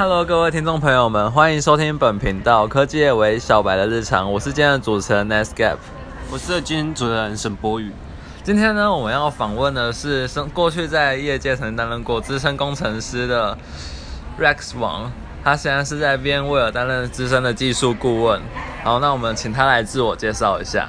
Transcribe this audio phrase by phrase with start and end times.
[0.00, 4.32] Hello，各位听众朋友们，欢迎收听本频道科技业为小白的日常。
[4.32, 5.76] 我是今天的主持人 Nesgap，
[6.32, 7.92] 我是今天主持人沈博宇。
[8.42, 13.58] 今天呢，我们要访问的是生过去在业界曾担任过资深工程师的
[14.40, 15.12] Rex 王，
[15.44, 18.40] 他现在是在 VMware 担任资深的技术顾问。
[18.82, 20.88] 好，那我们请他来自我介绍一下。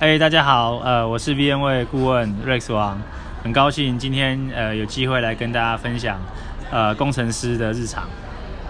[0.00, 3.00] 哎，大家好，呃，我是 VMware 顾问 Rex 王，
[3.44, 6.18] 很高兴今天呃有机会来跟大家分享
[6.72, 8.08] 呃工程师的日常。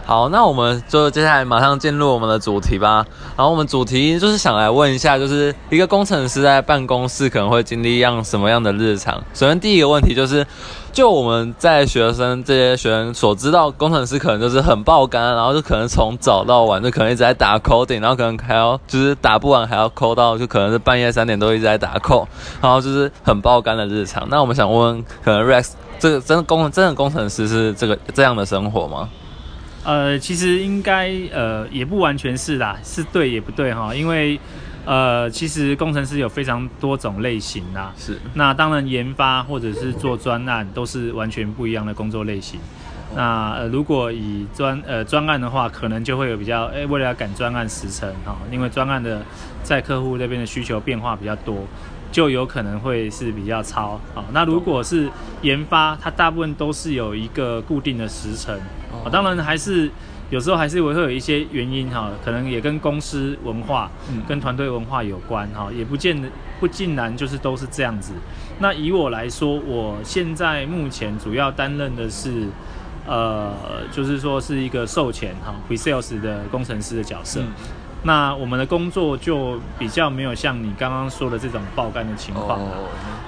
[0.05, 3.07] 好，那我们就接下来马上进入我们的主题吧。
[3.37, 9.15] 然后我们主题就是想来问一下，就是一个工程师在办公室可能会经历一样什么样的日常？
[9.33, 10.45] 首先第一个问题就是，
[10.93, 22.27] 就我们在学生这些学生所知道，工程师可能就是很爆肝，然后就可能从早到晚就可能一直在打 coding，然后可能还要就是打不完还要扣到就可能是半夜三点都一直在打扣
[22.61, 24.27] 然后就是很爆肝的日常。
[24.29, 29.09] 那我们想问，可能 Rex 这个真的工真的工程师是这个这样的生活吗？
[29.85, 34.39] 呃，其实应该呃也不完全是啦，是对也不对哈，因为
[34.85, 38.19] 呃其实工程师有非常多种类型啦，是。
[38.35, 42.61] 那当然研发或者是做专案都是完全不一样的工作类型。
[43.15, 49.21] 那呃如果以专呃专案的话，可能就会有比较哎为了要赶专案时程哈，因为专案的
[49.63, 51.67] 在客户那边的需求变化比较多，
[52.13, 54.23] 就有可能会是比较超啊。
[54.33, 55.11] 那如果是
[55.41, 58.55] 研发，它大部分都是有一个固定的时程。
[59.05, 59.91] 啊，当然还是
[60.31, 63.91] 有时候还是会会有一些原因哈，可能也跟公司文化、
[64.29, 66.29] 跟团队文化有关哈，也不见得
[66.61, 68.13] 不尽然就是都是这样子。
[68.59, 72.47] 那以我来说，我现在目前主要担任的是，
[73.07, 73.53] 呃，
[73.91, 77.41] 就是说是一个售前哈 pre sales 的工程师的角色。
[78.05, 82.61] 那我们的工作就比较没有像你刚刚说的这种爆肝的情况。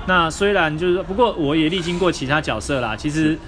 [0.07, 3.39] 那虽然就是，不过我也历经过其他角色啦，其实。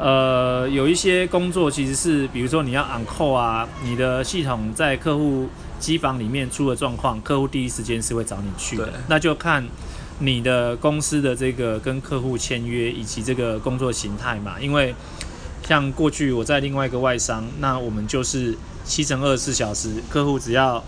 [0.00, 5.48] 呃，有一些工作其实是，比如说你要 on call 啊，你的系统在客户
[5.80, 8.92] 机房里面出了状况，客户第一时间是会找你去的。
[9.08, 9.66] 那就看
[10.20, 14.54] 你的公司的这个跟客户签约以及这个工作形态嘛。
[14.60, 14.94] 因为
[15.64, 18.56] 像过去我在另外一个外商，那我们就是
[18.88, 20.82] 七乘二十四小时，客户只要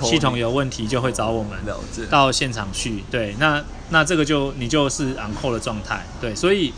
[0.00, 1.52] 系统有问题就会找我们
[2.08, 3.04] 到现场去。
[3.10, 6.06] 对，那那这个就你就是 on call 的状态。
[6.20, 6.72] 对，所以。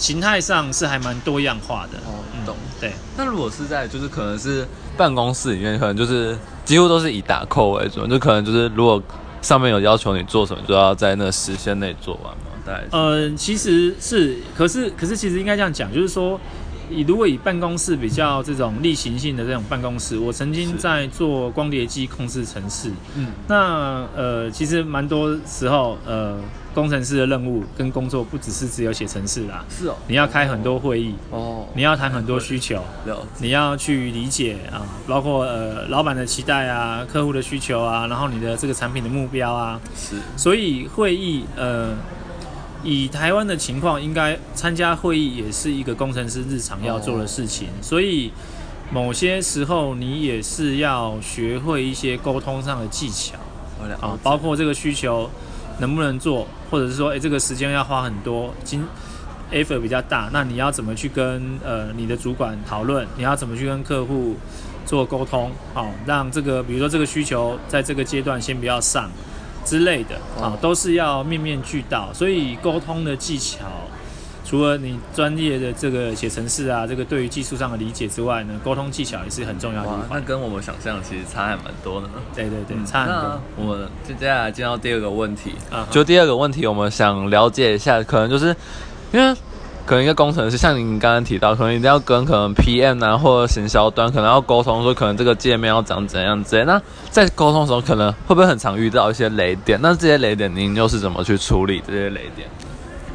[0.00, 2.90] 形态上是还蛮多样化的哦，懂对。
[3.18, 4.66] 那如果是在就是可能是
[4.96, 6.34] 办公室里面，可能就是
[6.64, 9.02] 几乎都是以打扣为主，就可能就是如果
[9.42, 12.44] 上面有要求你做什么，就要在那个时限内做完嘛。
[12.64, 12.74] 对。
[12.92, 16.40] 呃，其实是，可是可是其实应该这样讲，就是说。
[16.90, 22.90] 以如果以办公室比较这种例行性的这种办公室，我曾经在做光碟机控制程式。
[23.16, 26.38] 嗯，那呃，其实蛮多时候，呃，
[26.74, 29.64] 工程师的任务跟工作不只是只有写程式啦。
[29.68, 29.96] 是哦。
[30.08, 31.14] 你要开很多会议。
[31.30, 31.66] 哦。
[31.74, 32.82] 你要谈很多需求。
[33.38, 39.80] 你要去理解啊，包括呃老板的期待啊，客户的需求啊，然后你的这个产品的目标啊。
[39.94, 40.16] 是。
[40.36, 41.94] 所以会议呃。
[42.82, 48.32] 以台湾的情况，应该参加会议也是一个工程师日常要做的事情，所以
[48.90, 53.36] 某些时候你也是要学会一些沟通上的技巧
[54.00, 55.30] 啊，包括这个需求
[55.78, 58.82] 能不能做，或者是说，哎，这个时间要花很多，金
[59.52, 63.06] effort 比较大，那你要怎么去跟呃你的主管讨论？
[63.16, 64.36] 你要怎么去跟客户
[64.86, 65.50] 做沟通？
[65.74, 69.10] 好，让这个比如说这个需求在这个阶段先不要上。
[69.64, 73.58] 之类的啊，都是要面面俱到，所以沟通的技巧，
[74.44, 79.90] 除了你专业的这个写程式啊，这个对于技术上的理解之外呢，沟通技巧也是很重要的。
[80.10, 82.14] 那跟我们想象其实差还蛮多的呢。
[82.34, 83.40] 对对对，差很多。
[83.56, 85.52] 我们接下来进到第二个问题，
[85.90, 88.54] 就第二个问题，我们想了解一下，可能就是
[89.12, 89.36] 因为。
[89.90, 96.64] 可能一个工程师，像您刚刚提到，可能一定要跟可能 PM 啊或者行销端，可能要沟通，说可能这个界面要长怎样之类。
[96.64, 96.80] 那
[97.10, 99.76] 在沟通的时候，可能会不会很常遇到一些雷点？
[99.82, 102.48] 那这些雷点，您又是怎么去处理这些雷点？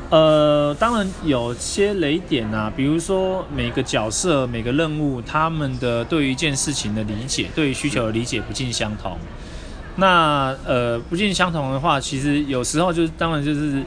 [0.10, 9.18] 呃，当然有些雷点啊，比如说每个角色、每个任务，他们的对于一件事情的理解，对于需求的理解不尽相同。
[9.96, 13.82] 那呃，不尽相同的话，其实有时候就是，当然就是。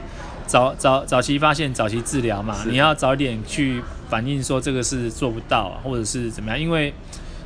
[0.49, 6.59] 早早早期发现，早期治疗嘛，你要早点去反映说这个是做不到，或者是怎么样？
[6.59, 6.91] 因为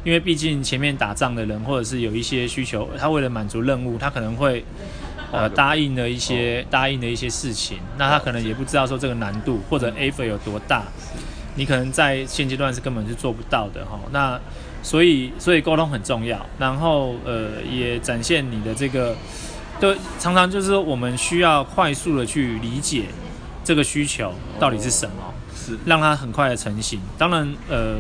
[0.05, 4.63] 因为毕竟前面打仗的人，或者是有一些需求，他为了满足任务，他可能会
[5.33, 10.83] 呃答应了一些答应的一些事情，那他可能也不知道说这个难度或者 effort 有多大，
[11.55, 14.00] 你可能在现阶段是根本是做不到的哈。
[14.13, 14.39] 那
[14.81, 19.13] 所以所以沟通很重要，然后呃也展现你的这个。
[19.83, 23.03] 对，常常就是说，我们需要快速的去理解
[23.65, 25.77] 这个需求到底是什么，是。
[25.85, 27.01] 让它很快的成型。
[27.18, 27.97] 当然，呃，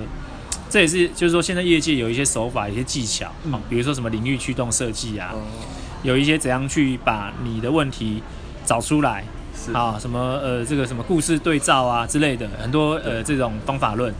[0.69, 3.51] 这也是就是说现在业界有一些手法、一些技巧，嗯。
[3.51, 5.41] 啊，比如说什么领域驱动设计啊，哦，
[6.03, 8.23] 有一些怎样去把你的问题
[8.65, 9.25] 找出来，
[9.73, 14.13] 啊，什么呃这个什么故事对照啊之类的，很多呃这种方法论，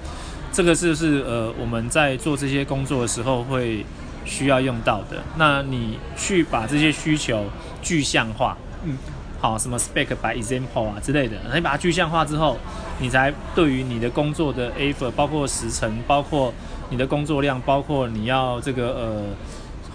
[0.52, 3.86] 这个是是呃我们在做这些工作的时候会
[4.26, 5.22] 需要用到的。
[5.38, 7.46] 那你去把这些需求
[7.82, 8.98] 具象化，嗯，
[9.40, 12.58] 好，什么 spec by example 啊之类的，你把它具象化之后，
[13.00, 16.54] 你才对于你的工作的 effort，包括时程，包括
[16.90, 19.24] 你的工作量，包括你要这个呃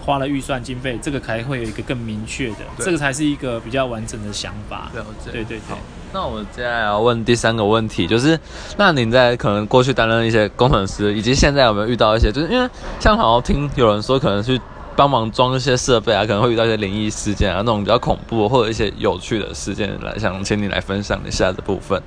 [0.05, 4.91] 花了预算经费，这个才会有一个更明确的，这个才是一个比较完整的想法。
[5.25, 5.59] 对对对。
[5.67, 5.77] 好，
[6.11, 8.39] 那我接下来要问第三个问题，就是
[8.77, 12.67] 那您在可能过去担任一些工程师，以及现在有没有遇到一些，就是因为
[12.99, 14.59] 像好像听有人说，可能去
[14.95, 22.01] 帮忙装一些设备啊，可能会遇到一些灵异事件啊，那种比较恐怖或者一些有趣的事件，来想请你来分享一下这部分。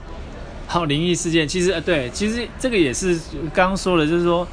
[0.67, 3.17] 好，灵异事件其实呃对，其实这个也是
[3.55, 4.45] 刚刚说的，就是说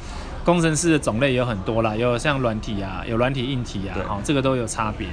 [0.44, 5.08] 工程师的种类有很多啦，有像软体啊，有软体硬体啊对，好、这个都有差别。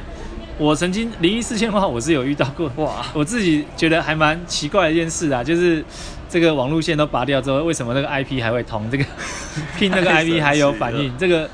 [0.57, 5.83] 我曾经灵异事件的话，我是有遇到过，哇，我自己觉得还蛮奇怪的一件事啊，就是
[6.29, 8.89] 这个网路线都拔掉之后，为什么那个 IP 还会通？
[8.89, 9.05] 这个
[9.77, 11.49] 拼那个 IP 还有反应了，这个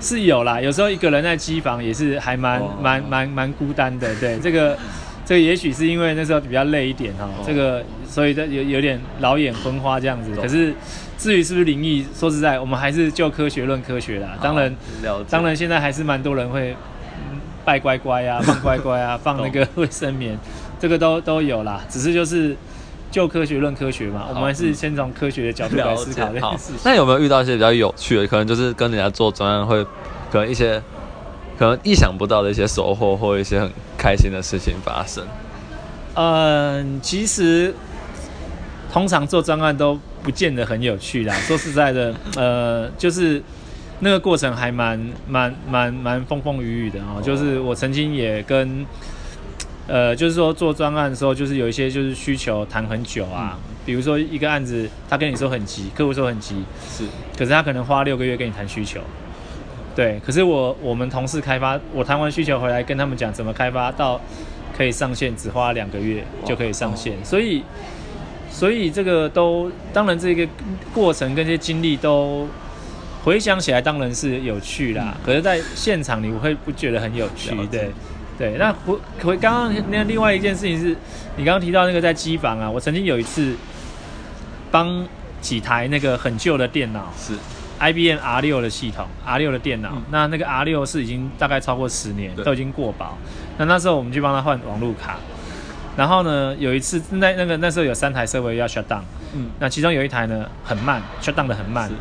[0.00, 0.60] 是有啦。
[0.60, 4.76] 有时候一个人在机房也是还蛮哦蛮蛮蛮孤单的，对这个。
[5.28, 10.30] 这个也许是因为那时候比较累一点哈、哦这个所以这有有点老眼昏花这样子。
[10.40, 10.72] 可是
[11.18, 14.38] 至于是不是灵异，说实在，我们还是就科学论科学啦。
[14.40, 14.72] 当然，
[15.28, 16.76] 当然现在还是蛮多人会嗯
[17.66, 20.38] 拜乖乖啊， 放乖乖啊，放那个 卫生棉，
[20.80, 21.82] 这个都都有啦。
[21.90, 22.56] 只是就是
[23.10, 28.26] 就科学论科学嘛，我们还是先从科学的角度来思考这件事情。，那有没有遇到一些比较有趣的？
[28.26, 29.84] 可能就是跟人家做专案会，
[30.30, 30.80] 可能一些
[31.58, 35.24] 可能意想不到的一些收获，或一些很开心的事情发生。
[36.14, 37.74] 嗯，其实
[38.92, 41.34] 通常做专案都不见得很有趣啦。
[41.46, 43.42] 说实在的，呃，就是
[44.00, 44.98] 那个过程还蛮
[45.28, 47.20] 蛮蛮蛮风风雨雨的哦。
[47.22, 48.84] 就是我曾经也跟，
[49.86, 53.58] 呃，就是说做专案的时候，就是有一些就是需求谈很久啊。
[53.84, 56.56] 比如说一个案子，他跟你说很急，客户说很急，
[56.90, 57.04] 是
[57.38, 59.00] 可是他可能花六个月跟你谈需求。
[59.94, 64.20] 对，可是我我们同事开发，我谈完需求回来跟他们讲怎么开发到
[64.76, 67.62] 可以上线，只花两个月就可以上线，所以
[68.50, 70.46] 所以这个都当然这个
[70.92, 72.46] 过程跟这些经历都
[73.26, 77.90] 回想起来当然是有趣啦，可是在现场你会不觉得很有趣对
[78.38, 80.96] 对，那回回刚刚那另外一件事情是，
[81.36, 83.56] 你刚刚提到那个在机房啊，我曾经有一次
[84.70, 85.04] 帮
[85.40, 87.12] 几台那个很旧的电脑。
[87.18, 87.34] 是
[87.80, 93.18] IBM R 六的系统，R 六的电脑，嗯那那个 R 六是已经大概超过十年，都已经过保。
[93.58, 95.16] 那那时候我们去帮他换网路卡，
[95.96, 99.02] 然后呢，有一次那那个那时候有三台设备要 shut down，
[99.34, 101.94] 嗯那其中有一台呢很慢，shut down 的很慢是。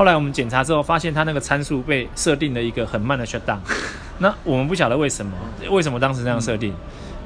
[0.00, 3.58] 后来我们检查之后，发现它那个参数被设定了一个很慢的 shut down，
[4.16, 5.32] 那我们不晓得为什么，
[5.68, 6.74] 为什么当时那样设定。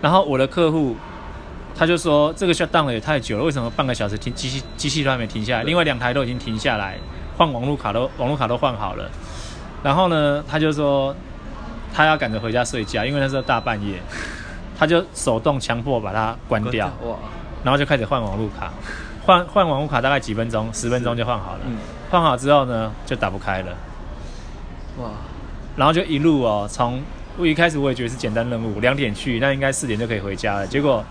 [0.03, 0.97] 然后我的客户
[1.77, 5.63] 他就说这个 shut down 也太久了，为什么半个小时停机器机器都还没停下来？
[5.63, 6.99] 另外两台都已经停下来，
[7.39, 9.09] 换网路卡都网路卡都换好了。
[9.85, 11.15] 然后呢，他就说
[11.95, 14.01] 他要赶着回家睡觉，因为那时候大半夜，
[14.77, 17.15] 他就手动强迫把它关掉，哇，
[17.63, 18.73] 然后就开始换网路卡。
[19.25, 21.61] 换换网路卡大概几分钟，十分钟就换好了。
[21.67, 21.79] 嗯
[22.15, 23.73] 换好之后呢，就打不开了。
[24.99, 25.11] 哇，
[25.75, 27.03] 然后就一路哦，从
[27.37, 30.65] 我一开始我也觉得是简单任务，两点去，那应该四点就可以回家了。
[30.65, 31.05] 结果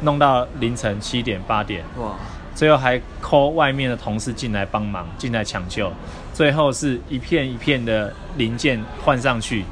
[0.00, 2.14] 弄到凌晨七点八点，哇，
[2.54, 5.92] 最后还 call 外面的同事进来帮忙，进来抢救。
[6.32, 9.66] 最后是一片一片的零件换上去，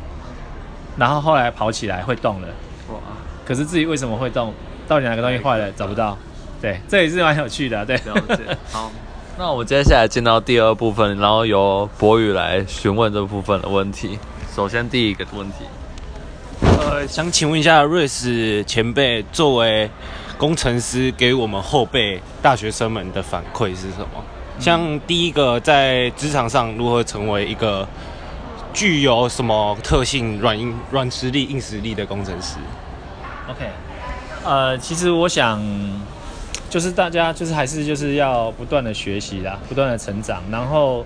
[0.99, 2.49] 然后后来跑起来会动了。
[2.91, 2.99] 哇，
[3.47, 4.53] 可是自己为什么会动，
[4.87, 6.19] 到底哪个东西坏了找不到。
[6.61, 7.87] 对，这也是蛮有趣的。
[7.87, 7.99] 对。
[8.71, 8.93] 好，
[9.41, 14.19] 那我们接下来进到第二部分，然后由博宇来询问这部分的问题。
[14.55, 15.65] 首先第一个问题，
[16.61, 19.91] 呃，想请问一下瑞士前辈，作为
[20.37, 24.23] 工程师，给我们后辈大学生们的反馈是什么？
[24.59, 27.89] 像第一个，在职场上如何成为一个
[28.75, 32.57] 具有什么特性软硬软实力、硬实力的工程师
[33.49, 33.71] ？OK，
[34.45, 35.59] 呃，其实我想，
[36.71, 41.05] 就是大家就是还是就是要不断的学习啦，不断的成长，然后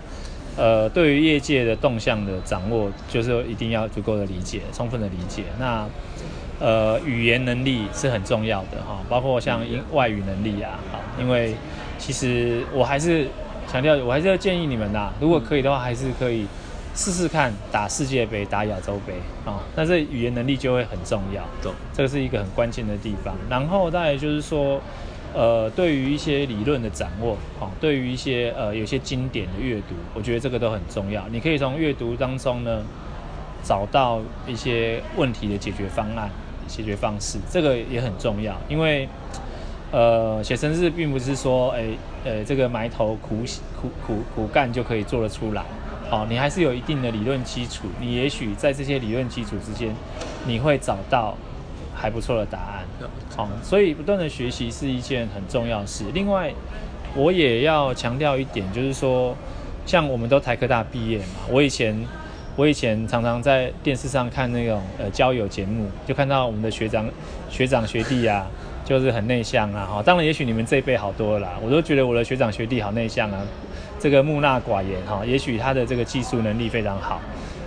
[0.57, 5.45] 呃，对于业界的动向的掌握，就是一定要足够的理解，充分的理解。
[5.59, 5.89] 那
[6.61, 11.55] 呃，语言能力是很重要的哈，包括像英外语能力啊，好，因为
[11.99, 13.27] 其实我还是
[13.67, 16.47] 强调，我还是要建议你们呐，如果可以的话，还是可以
[16.95, 21.43] 试试看打世界杯、打亚洲杯啊，那这语言能力就会很重要。
[21.63, 23.35] 懂这个是一个很关键的地方。
[23.49, 24.81] 然后再来就是说，
[25.35, 31.27] 呃，对于一些理论的掌握，哦，对于一些呃有些经典的阅读，我觉得这个都很重要。
[31.29, 32.83] 你可以从阅读当中呢，
[33.65, 36.31] 找到一些问题的解决方案、
[36.69, 38.55] 解决方式，这个也很重要。
[38.69, 39.09] 因为，
[39.91, 41.87] 呃，写程式并不是说，哎，
[42.25, 43.39] 呃，这个埋头苦
[43.81, 45.65] 苦苦苦干就可以做得出来。
[46.13, 49.93] 哦，你还是有一定的理论基础，你也许在这些理论基础之间，
[50.47, 51.37] 你会找到
[51.93, 52.84] 还不错的答案。
[53.37, 56.05] 好，所以不断的学习是一件很重要的事。
[56.15, 56.53] 另外，
[57.15, 59.37] 我也要强调一点，就是说，
[59.85, 61.97] 像我们都台科大毕业嘛，我以前
[62.57, 67.09] 我以前常常在电视上看那种呃交友节目，就看到我们的学长
[67.51, 68.47] 学长学弟啊，
[68.85, 69.85] 就是很内向啊。
[69.85, 73.41] 哈，当然也许你们这一辈好多了啦，我都觉得我的学长学弟好内向啊，
[73.99, 77.21] 这个木讷寡言哈，也许他的这个技术能力非常好。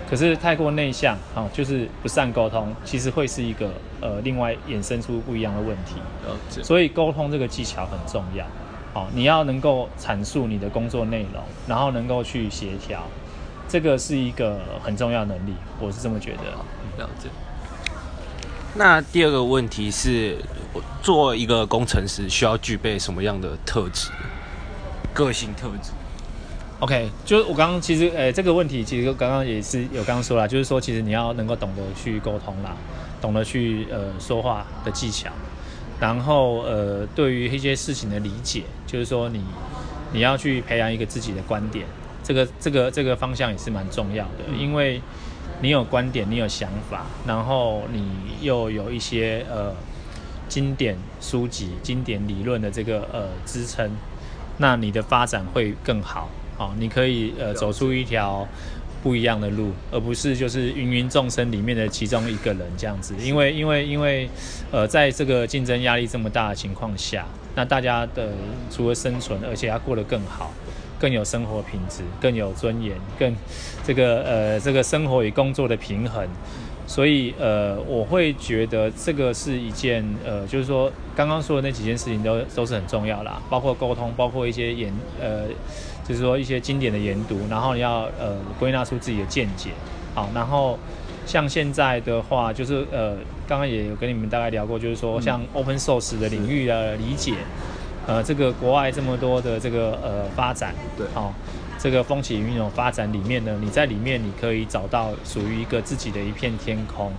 [0.10, 5.96] 可是太过内向，哦，就是不善沟通，其实会是一个呃，另外衍生出不一样的问题。
[6.64, 8.46] 所以沟通这个技巧很重要，
[8.94, 13.04] 哦，你要能够阐述你的工作内容，然后能够去协调，
[13.68, 17.04] 这个是一个很重要能力，我是这么觉得。
[17.04, 17.28] 了解。
[18.76, 20.38] 那第二个问题是，
[21.02, 24.10] 做一个工程师需要具备什么样的特质？
[25.14, 25.92] 个性特质
[26.80, 32.76] ？OK，就是我刚刚其实，诶，这个问题其实刚刚也是有刚刚说了，就是说其实你要能够懂得去沟通啦，
[33.20, 35.32] 懂得去呃说话的技巧，
[36.00, 39.44] 然后呃对于一些事情的理解，就是说你
[40.14, 41.86] 你要去培养一个自己的观点，
[42.24, 45.02] 这个这个这个方向也是蛮重要的，因为
[45.62, 48.08] 你有观点，你有想法，然后你
[48.42, 49.74] 又有一些呃
[50.48, 53.90] 经典书籍、经典理论的这个呃支撑，
[54.58, 56.30] 那你的发展会更好。
[56.58, 58.48] 好，你可以呃走出一条
[59.04, 63.14] 不一样的路，而不是就是芸芸众生里面的其中一个人这样子。
[63.22, 64.28] 因为因为因为
[64.72, 68.32] 呃在这个竞争压力这么大的情况下，那大家的
[68.72, 70.52] 除了生存，而且要过得更好，
[71.00, 73.36] 更有生活品质，更有尊严，更
[73.86, 76.28] 这个呃这个生活与工作的平衡。
[76.88, 85.44] 所以呃我会觉得这个是一件呃就是说刚刚说的那几件事情都都是很重要啦，包括沟通，包括一些演呃。
[86.08, 89.72] 就是说一些经典的研读，然后要呃归纳出自己的见解，
[90.16, 90.80] 好，然后
[91.26, 97.34] 像现在的话，就是呃刚刚也有跟你们大概聊过，就是说像 open source 的领域的理解，
[98.08, 101.34] 呃这个国外这么多的这个呃发展，对，好，
[101.78, 107.12] 这个风起云涌发展里面呢，你在里面你可以找到属于一个自己的一片天空，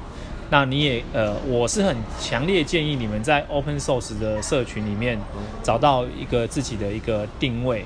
[0.48, 5.18] 那你也呃我是很强烈建议你们在 open source 的社群里面
[5.62, 7.84] 找到一个自己的一个定位。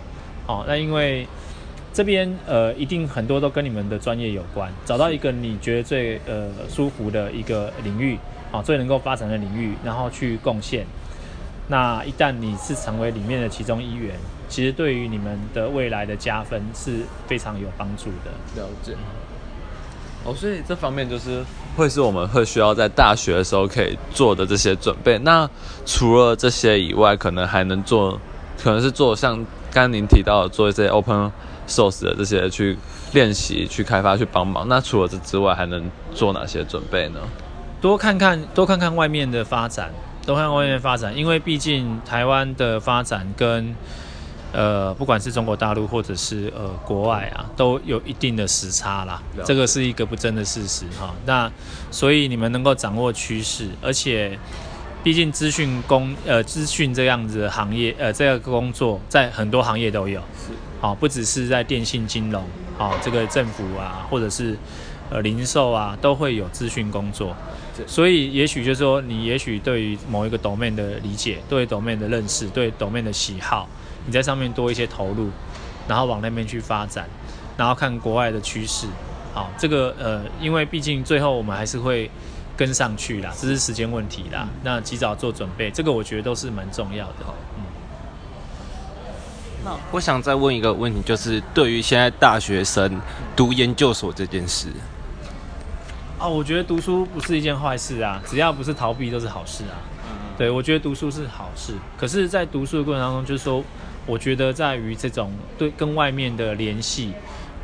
[0.53, 1.27] 好，那因为
[1.95, 8.19] 这边呃，一定很多都跟你们的专业有关，找到一个你觉得最呃舒服的一个领域，
[8.53, 10.85] 啊，最能够发展的领域，然后去贡献。
[11.69, 14.15] 那一旦你是成为里面的其中一员，
[14.47, 18.61] 其实对于你们的未来的加分是非常有帮助的。
[18.61, 18.93] 了解。
[20.25, 21.43] 哦，所以这方面就是
[21.79, 25.19] 会是我们会需要在大学的时候可以做的这些准备。
[25.21, 25.49] 那
[25.87, 28.21] 除了这些以外，可能还能做，
[28.63, 29.43] 可能是做像。
[29.73, 31.33] 刚刚您提到做一些 open
[31.67, 32.77] source 的这些去
[33.13, 37.21] 练习、去开发、去帮忙，那除了这之外，还能做哪些准备呢？
[37.81, 39.91] 多看看，多看看外面的发展，
[40.27, 43.75] 多看外面的发展，因为毕竟台湾的发展跟
[44.53, 49.23] 呃，不管是中国大陆或者是呃国外啊，都有一定的时差啦。
[49.43, 51.15] 这个是一个不争的事实哈。
[51.25, 51.51] 那
[51.91, 54.39] 所以你们能够掌握趋势，而且。
[55.03, 60.53] 毕竟资讯工呃资讯这样子的行业呃这个工作在很多行业都有，是。
[60.81, 62.45] 好不只是在电信金融
[62.77, 64.57] 好这个政府啊或者是
[65.11, 67.37] 呃零售啊都会有资讯工作，
[67.87, 73.69] 所以也许就是说你也许对于某一个 domain 的理解，对 domain 的认识，对 domain 的喜好，
[74.07, 75.31] 你在上面多一些投入，
[75.89, 77.09] 然后往那边去发展，
[77.57, 78.87] 然后看国外的趋势，
[79.35, 82.09] 好这个呃因为毕竟最后我们还是会。
[82.57, 84.49] 跟上去啦，只是时间问题啦。
[84.63, 87.25] 那及早做准备，这个我觉得都是蛮重要的。
[87.57, 87.65] 嗯。
[89.65, 93.01] 那我想再问一个问题，就是对于现在大学生
[93.37, 94.69] 读研究所这件事，
[96.19, 99.79] 啊，我觉得读书不是一件坏事啊，只要不是逃避都是好事啊。
[100.09, 100.37] 嗯。
[100.37, 103.63] 对，我觉得读书是好事，可是，在读书的过程当中，就是说，
[104.05, 107.13] 我觉得在于这种对跟外面的联系，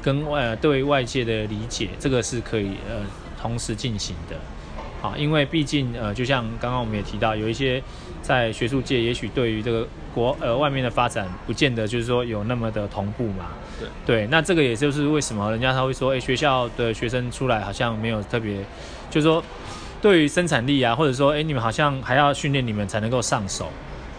[0.00, 3.04] 跟外对外界的理解，这个是可以呃
[3.40, 4.36] 同时进行的。
[5.02, 7.82] 啊，因为毕竟呃，就像刚刚我们也提到，有一些
[8.20, 13.46] 在学术界，也许对于这个国呃外面的发展，不见得就是说有那么的同步嘛。
[13.78, 18.56] 对对，那这个也就是为什么人家他会说，哎，学校的学生出来好像没有特别，
[19.08, 19.42] 就是说
[20.02, 23.68] 对于生产力啊，或者说哎，你们好像还要训练你们才能够上手。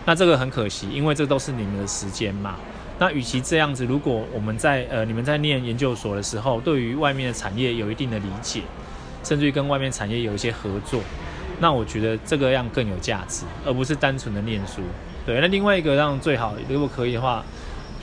[0.05, 2.55] 那这个很可惜，因为这都是你们的时间嘛。
[2.99, 8.61] 那与其这样子，如果我们在呃你们在念研究所的时候，对于外面的产业有一定的理解，
[9.23, 11.01] 甚至于跟外面产业有一些合作，
[11.59, 14.81] 那我觉得这个样更有价值，而不是单纯的念书。
[15.25, 17.43] 对，那另外一个让最好，如果可以的话，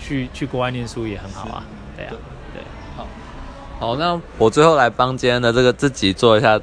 [0.00, 1.64] 去去国外念书也很好啊。
[1.96, 2.12] 对啊，
[2.52, 2.62] 对。
[2.96, 3.06] 好，
[3.80, 6.60] 好那我最后来帮今天的这个自己做一下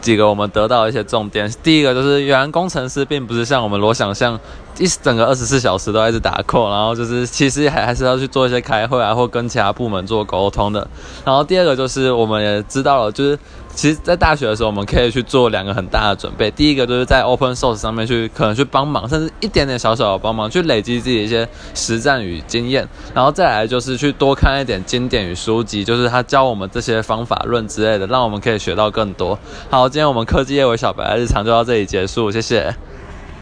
[0.00, 1.52] 几个我们得到一些重点。
[1.62, 4.38] 第一个就是，原来工程师并不是像我们罗想象，
[4.78, 10.86] 一整个二十四小时都在一直打 call，然后就是其实还还是要去做一些开会啊，或跟其他部门做沟通的。
[11.24, 13.38] 然后第二个就是，我们也知道了，就是。
[13.76, 16.50] 其实，在大学的时候，我们可以去做两个很大的准备。
[16.50, 22.88] 第一个就是在 Open Source 上面去，可能去帮忙，甚至一点点小小的帮忙，去累积自己一些实战与经验。
[23.14, 29.38] 然后再来就是去多看一点经典与书籍，就是他教我们这些方法论之类的，让我们可以学到更多。
[29.68, 32.74] 好，今天我们科技业为小白的日常就到这里结束，谢谢。